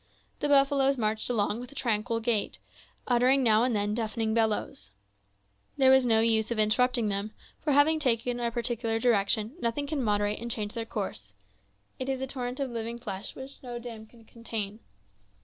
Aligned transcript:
The 0.39 0.47
buffaloes 0.49 0.97
marched 0.97 1.29
along 1.29 1.59
with 1.59 1.71
a 1.71 1.75
tranquil 1.75 2.19
gait, 2.21 2.57
uttering 3.07 3.43
now 3.43 3.63
and 3.63 3.75
then 3.75 3.93
deafening 3.93 4.33
bellowings. 4.33 4.93
There 5.77 5.91
was 5.91 6.07
no 6.07 6.21
use 6.21 6.49
of 6.49 6.57
interrupting 6.57 7.09
them, 7.09 7.33
for, 7.59 7.71
having 7.73 7.99
taken 7.99 8.39
a 8.39 8.49
particular 8.49 8.97
direction, 8.99 9.53
nothing 9.59 9.85
can 9.85 10.01
moderate 10.01 10.39
and 10.39 10.49
change 10.49 10.73
their 10.73 10.85
course; 10.85 11.33
it 11.99 12.09
is 12.09 12.19
a 12.19 12.25
torrent 12.25 12.59
of 12.59 12.71
living 12.71 12.97
flesh 12.97 13.35
which 13.35 13.61
no 13.61 13.77
dam 13.77 14.07
could 14.07 14.27
contain. 14.27 14.79